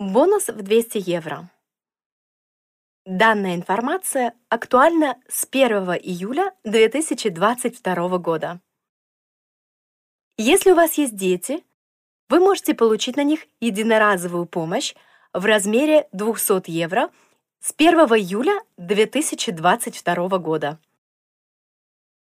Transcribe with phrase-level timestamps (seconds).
[0.00, 1.50] Бонус в 200 евро.
[3.04, 8.60] Данная информация актуальна с 1 июля 2022 года.
[10.36, 11.64] Если у вас есть дети,
[12.28, 14.94] вы можете получить на них единоразовую помощь
[15.32, 17.10] в размере 200 евро
[17.58, 20.78] с 1 июля 2022 года.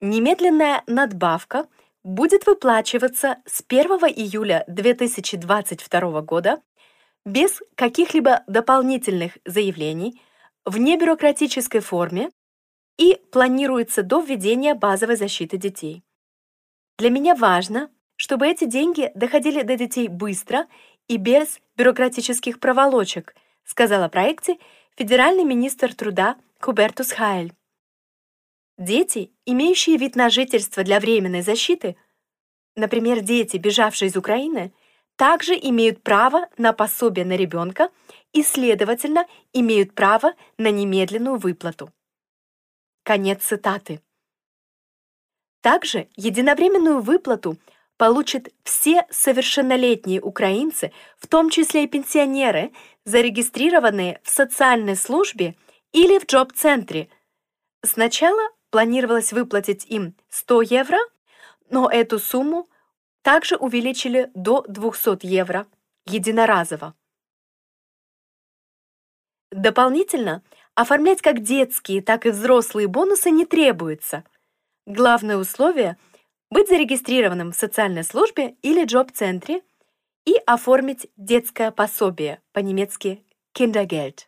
[0.00, 1.68] Немедленная надбавка–
[2.04, 6.62] будет выплачиваться с 1 июля 2022 года
[7.24, 10.20] без каких-либо дополнительных заявлений
[10.66, 12.30] в небюрократической форме
[12.98, 16.04] и планируется до введения базовой защиты детей.
[16.98, 20.66] Для меня важно, чтобы эти деньги доходили до детей быстро
[21.08, 24.58] и без бюрократических проволочек, сказала о проекте
[24.96, 27.52] федеральный министр труда Хубертус Хайль.
[28.76, 31.96] Дети, имеющие вид на жительство для временной защиты,
[32.74, 34.72] например, дети, бежавшие из Украины,
[35.16, 37.90] также имеют право на пособие на ребенка
[38.32, 41.92] и, следовательно, имеют право на немедленную выплату.
[43.04, 44.00] Конец цитаты.
[45.60, 47.56] Также единовременную выплату
[47.96, 52.72] получат все совершеннолетние украинцы, в том числе и пенсионеры,
[53.04, 55.54] зарегистрированные в социальной службе
[55.92, 57.08] или в джоб-центре.
[57.84, 58.42] Сначала
[58.74, 60.98] планировалось выплатить им 100 евро,
[61.70, 62.68] но эту сумму
[63.22, 65.68] также увеличили до 200 евро
[66.06, 66.96] единоразово.
[69.52, 70.42] Дополнительно
[70.74, 74.24] оформлять как детские, так и взрослые бонусы не требуется.
[74.86, 75.96] Главное условие–
[76.50, 79.62] быть зарегистрированным в социальной службе или джоб-центре
[80.24, 83.24] и оформить детское пособие, по-немецки
[83.56, 84.26] Kindergeld.